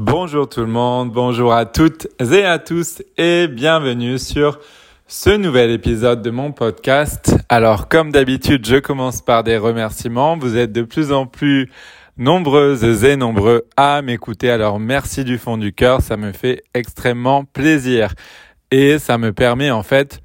[0.00, 4.60] Bonjour tout le monde, bonjour à toutes et à tous et bienvenue sur
[5.08, 7.34] ce nouvel épisode de mon podcast.
[7.48, 10.38] Alors comme d'habitude, je commence par des remerciements.
[10.38, 11.68] Vous êtes de plus en plus
[12.16, 14.50] nombreuses et nombreux à m'écouter.
[14.50, 18.14] Alors merci du fond du cœur, ça me fait extrêmement plaisir
[18.70, 20.20] et ça me permet en fait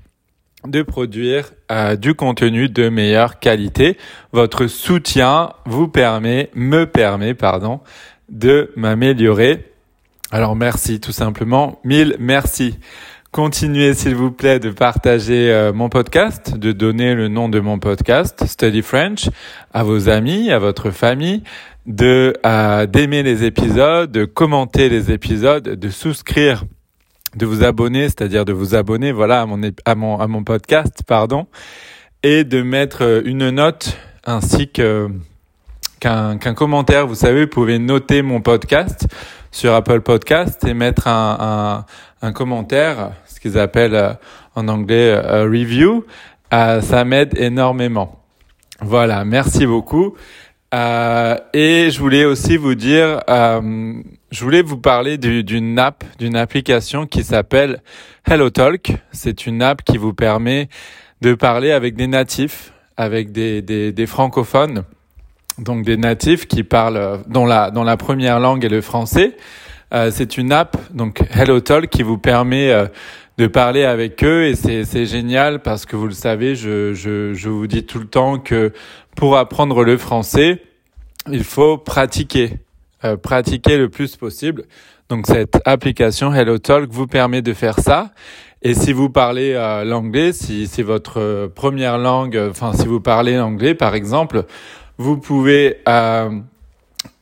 [0.68, 3.98] de produire euh, du contenu de meilleure qualité.
[4.32, 7.82] Votre soutien vous permet, me permet, pardon,
[8.30, 9.72] de m'améliorer.
[10.32, 12.80] Alors merci tout simplement, mille merci.
[13.34, 17.80] Continuez s'il vous plaît de partager euh, mon podcast, de donner le nom de mon
[17.80, 19.28] podcast Study French
[19.74, 21.42] à vos amis, à votre famille,
[21.88, 22.34] de
[22.86, 26.64] d'aimer les épisodes, de commenter les épisodes, de souscrire,
[27.36, 31.02] de vous abonner, c'est-à-dire de vous abonner voilà à mon à mon à mon podcast,
[31.08, 31.48] pardon,
[32.22, 35.10] et de mettre euh, une note ainsi que
[36.04, 37.08] qu'un commentaire.
[37.08, 39.08] Vous savez, vous pouvez noter mon podcast
[39.52, 41.86] sur Apple Podcast et mettre un,
[42.22, 44.14] un, un commentaire, ce qu'ils appellent euh,
[44.56, 46.06] en anglais euh, review.
[46.54, 48.20] Euh, ça m'aide énormément.
[48.82, 50.16] Voilà, merci beaucoup.
[50.74, 53.94] Euh, et je voulais aussi vous dire, euh,
[54.32, 57.82] je voulais vous parler d'une app, d'une application qui s'appelle
[58.30, 58.98] HelloTalk.
[59.14, 60.68] C'est une app qui vous permet
[61.22, 64.84] de parler avec des natifs, avec des, des, des francophones
[65.58, 69.38] donc des natifs qui parlent euh, dont la dont la première langue est le français.
[69.94, 72.88] Euh, c'est une app donc HelloTalk qui vous permet euh,
[73.38, 77.50] de parler avec eux et c'est génial parce que vous le savez, je je je
[77.50, 78.72] vous dis tout le temps que
[79.16, 80.62] pour apprendre le français,
[81.32, 82.58] il faut pratiquer,
[83.04, 84.66] euh, pratiquer le plus possible.
[85.10, 88.12] Donc cette application HelloTalk vous permet de faire ça.
[88.62, 93.36] Et si vous parlez euh, l'anglais, si c'est votre première langue, enfin si vous parlez
[93.36, 94.46] l'anglais par exemple,
[94.98, 96.30] vous pouvez euh,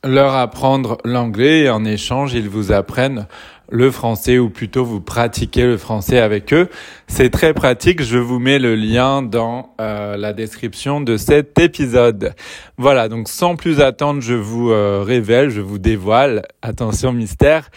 [0.04, 3.26] leur apprendre l'anglais et en échange, ils vous apprennent
[3.72, 6.68] le français ou plutôt vous pratiquez le français avec eux.
[7.08, 8.02] C'est très pratique.
[8.02, 12.34] Je vous mets le lien dans euh, la description de cet épisode.
[12.76, 17.70] Voilà, donc sans plus attendre, je vous euh, révèle, je vous dévoile, attention mystère,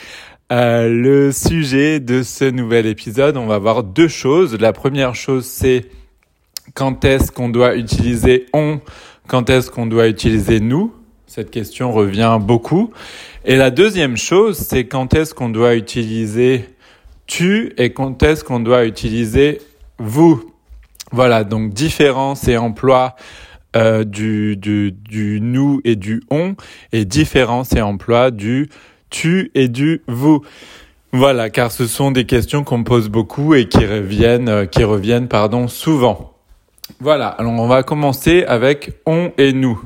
[0.51, 3.37] euh, le sujet de ce nouvel épisode.
[3.37, 4.59] On va voir deux choses.
[4.59, 5.85] La première chose, c'est
[6.73, 8.81] quand est-ce qu'on doit utiliser on
[9.27, 10.93] quand est-ce qu'on doit utiliser nous?
[11.27, 12.91] Cette question revient beaucoup.
[13.43, 16.69] Et la deuxième chose, c'est quand est-ce qu'on doit utiliser
[17.27, 19.59] tu et quand est-ce qu'on doit utiliser
[19.97, 20.51] vous?
[21.11, 23.15] Voilà, donc différence et emploi
[23.75, 26.55] euh, du, du, du nous et du on
[26.91, 28.69] et différence et emploi du
[29.09, 30.41] tu et du vous.
[31.11, 35.27] Voilà, car ce sont des questions qu'on pose beaucoup et qui reviennent, euh, qui reviennent
[35.27, 36.34] pardon, souvent.
[36.99, 39.81] Voilà, alors on va commencer avec on et nous.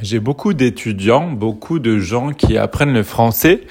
[0.00, 3.66] J'ai beaucoup d'étudiants, beaucoup de gens qui apprennent le français,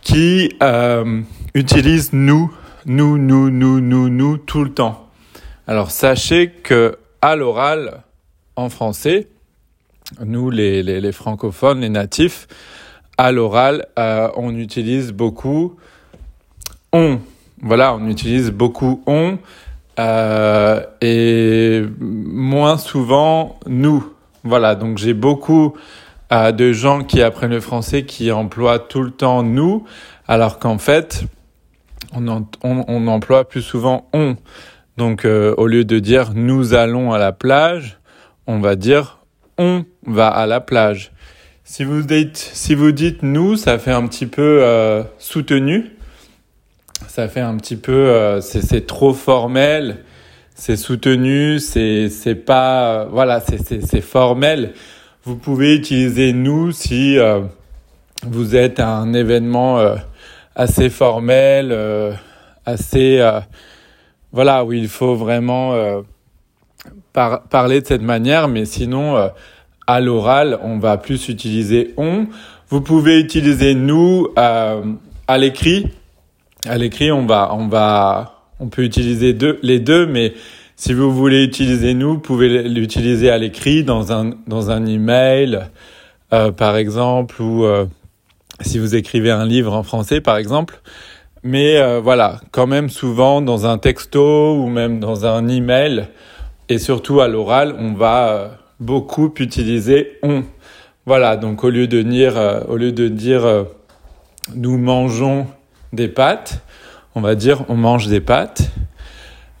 [0.00, 1.22] qui euh,
[1.54, 2.52] utilisent nous,
[2.86, 5.08] nous, nous, nous, nous, nous tout le temps.
[5.66, 8.02] Alors sachez que à l'oral,
[8.56, 9.28] en français,
[10.24, 12.48] nous les, les, francophones, les natifs,
[13.18, 15.76] à l'oral, euh, on utilise beaucoup
[16.92, 17.20] on.
[17.60, 19.38] Voilà, on utilise beaucoup on
[19.98, 24.12] euh, et moins souvent nous.
[24.44, 25.74] Voilà, donc j'ai beaucoup
[26.32, 29.84] euh, de gens qui apprennent le français qui emploient tout le temps nous,
[30.26, 31.24] alors qu'en fait,
[32.12, 34.36] on, emploie plus souvent on.
[34.96, 37.98] Donc euh, au lieu de dire nous allons à la plage,
[38.46, 39.18] on va dire
[39.58, 41.12] on va à la plage.
[41.64, 45.95] Si vous dites, si vous dites nous, ça fait un petit peu euh, soutenu
[47.08, 50.04] ça fait un petit peu, euh, c'est trop formel,
[50.54, 54.72] c'est soutenu, c'est pas, euh, voilà, c'est formel.
[55.24, 57.40] Vous pouvez utiliser nous si euh,
[58.26, 59.96] vous êtes à un événement euh,
[60.54, 62.12] assez formel, euh,
[62.64, 63.20] assez,
[64.32, 66.02] voilà, où il faut vraiment
[67.12, 69.30] par parler de cette manière, mais sinon
[69.86, 72.26] à l'oral, on va plus utiliser on.
[72.68, 75.92] Vous pouvez utiliser nous à l'écrit
[76.68, 80.34] à l'écrit, on va, on va, on peut utiliser deux, les deux, mais
[80.76, 85.60] si vous voulez utiliser nous, vous pouvez l'utiliser à l'écrit dans un, dans un email,
[86.32, 87.86] euh, par exemple, ou euh,
[88.60, 90.80] si vous écrivez un livre en français, par exemple.
[91.42, 96.08] Mais euh, voilà, quand même souvent dans un texto ou même dans un email,
[96.68, 98.48] et surtout à l'oral, on va euh,
[98.80, 100.42] beaucoup utiliser on.
[101.04, 103.62] Voilà, donc au lieu de dire, euh, au lieu de dire euh,
[104.54, 105.46] nous mangeons
[105.92, 106.62] des pâtes,
[107.14, 108.70] on va dire on mange des pâtes.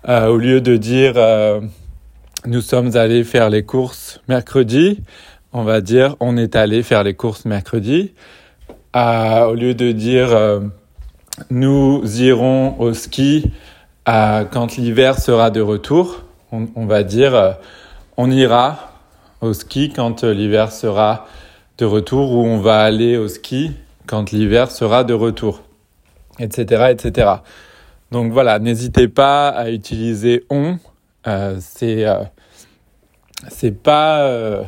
[0.08, 1.60] Euh, au lieu de dire euh,
[2.46, 5.02] nous sommes allés faire les courses mercredi,
[5.52, 8.12] on va dire on est allé faire les courses mercredi.
[8.94, 10.28] au lieu de dire
[11.50, 13.50] nous irons au ski
[14.06, 17.56] quand l'hiver sera de retour, on, va dire
[18.16, 18.92] on ira
[19.40, 21.26] au ski quand l'hiver sera
[21.78, 23.72] de retour ou on va aller au ski
[24.06, 25.62] quand l'hiver sera de retour,
[26.38, 27.28] etc., etc.
[28.12, 30.78] Donc voilà, n'hésitez pas à utiliser on.
[31.26, 32.22] Euh, c'est euh,
[33.48, 34.62] c'est pas euh,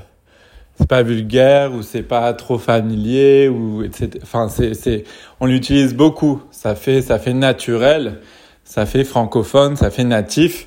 [0.75, 4.19] c'est pas vulgaire ou c'est pas trop familier ou etc.
[4.23, 5.05] Enfin c'est c'est
[5.41, 6.43] on l'utilise beaucoup.
[6.51, 8.21] Ça fait ça fait naturel,
[8.65, 10.67] ça fait francophone, ça fait natif.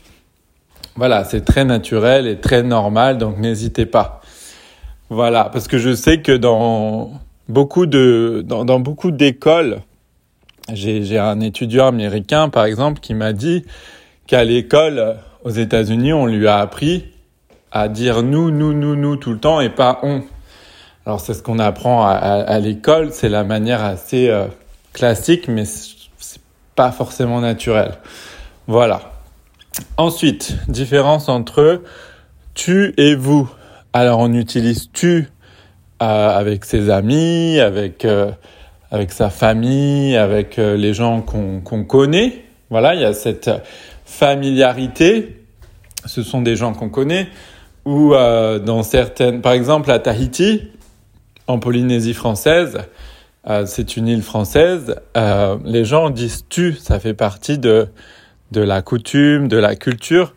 [0.95, 3.17] Voilà, c'est très naturel et très normal.
[3.17, 4.21] Donc n'hésitez pas.
[5.09, 7.11] Voilà, parce que je sais que dans
[7.49, 9.81] beaucoup de dans, dans beaucoup d'écoles
[10.73, 13.65] j'ai un étudiant américain, par exemple, qui m'a dit
[14.27, 17.05] qu'à l'école aux États-Unis, on lui a appris
[17.71, 20.23] à dire nous, nous, nous, nous tout le temps et pas on.
[21.05, 24.45] Alors c'est ce qu'on apprend à, l'école, c'est la manière assez euh,
[24.93, 26.41] classique, mais c'est
[26.75, 27.93] pas forcément naturel.
[28.67, 29.01] Voilà.
[29.97, 31.81] Ensuite, différence entre
[32.53, 33.49] tu et vous.
[33.93, 35.29] Alors on utilise tu
[36.01, 38.31] euh, avec ses amis, avec euh,
[38.91, 42.43] avec sa famille, avec euh, les gens qu'on connaît.
[42.69, 43.49] Voilà, il y a cette
[44.05, 45.37] familiarité.
[46.05, 47.27] Ce sont des gens qu'on connaît.
[47.85, 50.69] Ou euh, dans certaines, par exemple à Tahiti,
[51.47, 52.79] en Polynésie française,
[53.47, 54.95] euh, c'est une île française.
[55.17, 57.87] Euh, les gens disent tu, ça fait partie de
[58.51, 60.35] de la coutume, de la culture.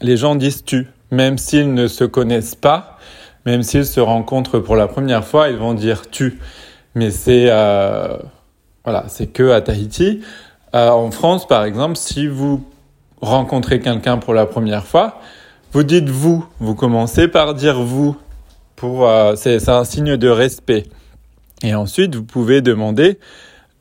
[0.00, 2.98] Les gens disent tu, même s'ils ne se connaissent pas,
[3.44, 6.38] même s'ils se rencontrent pour la première fois, ils vont dire tu
[6.94, 8.16] mais c'est euh,
[8.84, 10.22] voilà, c'est que à Tahiti.
[10.74, 12.64] Euh, en France, par exemple, si vous
[13.20, 15.20] rencontrez quelqu'un pour la première fois,
[15.72, 16.46] vous dites vous.
[16.60, 18.16] Vous commencez par dire vous.
[18.76, 20.84] Pour euh, c'est un signe de respect.
[21.62, 23.18] Et ensuite, vous pouvez demander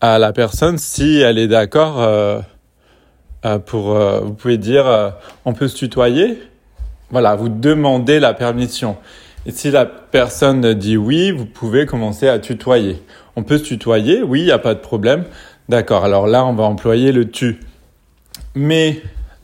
[0.01, 2.01] à la personne si elle est d'accord.
[2.01, 2.39] Euh,
[3.45, 5.13] euh, pour, vous pouvez dire,
[5.43, 6.41] on peut se tutoyer.
[7.09, 8.95] Voilà, vous demandez la permission.
[9.45, 13.01] Et si la personne dit oui, vous pouvez commencer à tutoyer.
[13.35, 15.25] On peut se tutoyer, oui, il n'y a pas de problème.
[15.69, 17.59] D'accord, alors là, on va employer le tu.
[18.55, 19.01] Mais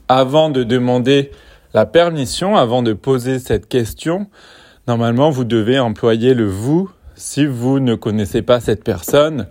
[0.07, 1.31] avant de demander
[1.73, 4.27] la permission, avant de poser cette question,
[4.87, 9.47] normalement, vous devez employer le vous si vous ne connaissez pas cette personne,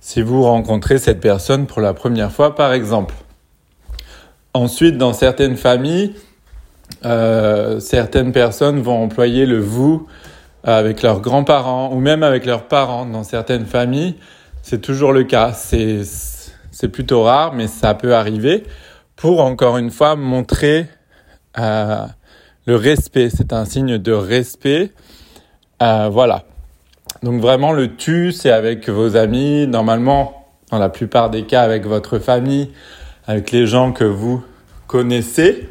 [0.00, 3.14] si vous rencontrez cette personne pour la première fois, par exemple.
[4.52, 6.14] Ensuite, dans certaines familles,
[7.06, 10.06] euh, certaines personnes vont employer le vous
[10.64, 14.16] avec leurs grands-parents ou même avec leurs parents dans certaines familles.
[14.62, 15.52] C'est toujours le cas.
[15.52, 16.02] C'est,
[16.92, 18.64] plutôt rare, mais ça peut arriver
[19.14, 20.88] pour encore une fois montrer
[21.58, 22.04] euh,
[22.66, 23.30] le respect.
[23.30, 24.92] C'est un signe de respect.
[25.82, 26.42] Euh, voilà.
[27.22, 29.68] Donc vraiment, le tu, c'est avec vos amis.
[29.68, 32.72] Normalement, dans la plupart des cas, avec votre famille,
[33.26, 34.44] avec les gens que vous
[34.88, 35.68] connaissez.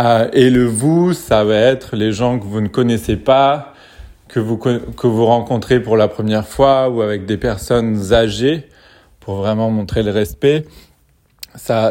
[0.00, 3.74] Euh, et le vous, ça va être les gens que vous ne connaissez pas,
[4.28, 8.68] que vous, que vous rencontrez pour la première fois ou avec des personnes âgées
[9.18, 10.64] pour vraiment montrer le respect.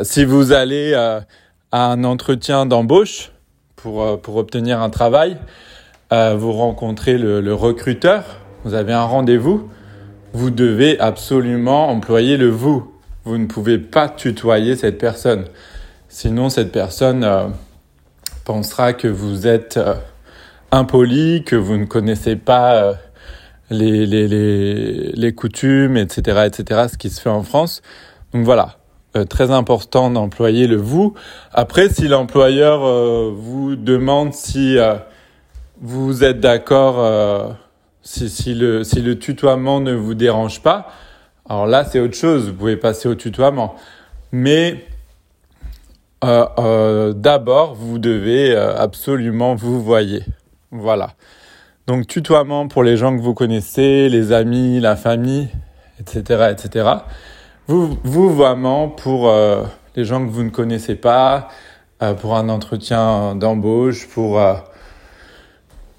[0.04, 1.20] Si vous allez euh,
[1.72, 3.32] à un entretien d'embauche
[3.76, 5.38] pour, euh, pour obtenir un travail,
[6.12, 8.24] vous rencontrez le recruteur,
[8.64, 9.70] vous avez un rendez-vous,
[10.34, 12.92] vous devez absolument employer le vous.
[13.26, 15.46] Vous ne pouvez pas tutoyer cette personne.
[16.08, 17.54] Sinon, cette personne
[18.50, 19.94] pensera que vous êtes euh,
[20.72, 22.94] impoli, que vous ne connaissez pas euh,
[23.70, 27.84] les, les, les, les, coutumes, etc., etc., ce qui se fait en France.
[28.34, 28.78] Donc voilà,
[29.16, 31.14] euh, très important d'employer le vous.
[31.54, 32.80] Après, si l'employeur
[33.36, 34.78] vous demande si
[35.80, 37.56] vous êtes d'accord,
[38.02, 40.88] si, si, le, si le tutoiement ne vous dérange pas,
[41.48, 43.76] alors là, c'est autre chose, vous pouvez passer au tutoiement.
[44.32, 44.88] Mais
[46.24, 50.24] euh, euh, d'abord, vous devez euh, absolument vous voyer.
[50.72, 51.12] Voilà.
[51.88, 55.48] Donc tutoiement pour les gens que vous connaissez, les amis, la famille,
[56.00, 56.90] etc., etc.
[57.68, 59.32] Vous, vous vraiment pour
[59.96, 61.50] les gens que vous ne connaissez pas,
[62.22, 64.40] pour un entretien d'embauche, pour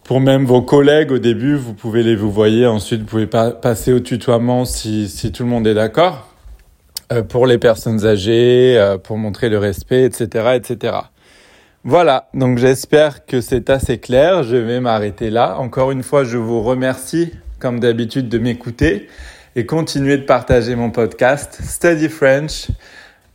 [0.05, 2.67] pour même vos collègues au début, vous pouvez les vous voyer.
[2.67, 6.30] Ensuite, vous pouvez pas passer au tutoiement si si tout le monde est d'accord.
[7.12, 10.95] Euh, pour les personnes âgées, euh, pour montrer le respect, etc., etc.
[11.83, 14.45] Voilà, donc j'espère que c'est assez clair.
[14.45, 15.59] Je vais m'arrêter là.
[15.59, 19.09] Encore une fois, je vous remercie, comme d'habitude, de m'écouter
[19.57, 22.69] et continuer de partager mon podcast Study French,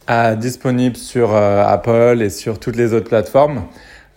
[0.10, 3.66] euh, disponible sur Apple et sur toutes les autres plateformes.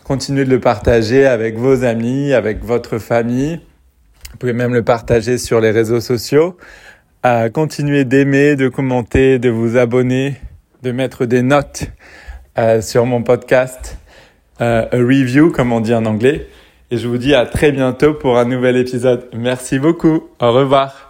[0.04, 3.60] Continuez de le partager avec vos amis, avec votre famille,
[4.30, 6.56] Vous pouvez même le partager sur les réseaux sociaux.
[7.26, 10.36] Euh, continuez d'aimer, de commenter, de vous abonner,
[10.84, 11.86] de mettre des notes
[12.58, 13.98] euh, sur mon podcast,
[14.60, 16.46] euh, a review comme on dit en anglais.
[16.92, 19.28] Et je vous dis à très bientôt pour un nouvel épisode.
[19.34, 20.28] Merci beaucoup.
[20.40, 21.07] Au revoir.